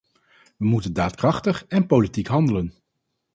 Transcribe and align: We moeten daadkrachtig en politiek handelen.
We 0.57 0.65
moeten 0.65 0.93
daadkrachtig 0.93 1.65
en 1.65 1.85
politiek 1.87 2.27
handelen. 2.27 2.73